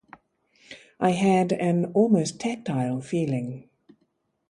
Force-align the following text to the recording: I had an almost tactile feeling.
I 0.99 1.11
had 1.11 1.51
an 1.53 1.91
almost 1.93 2.39
tactile 2.39 3.01
feeling. 3.01 3.69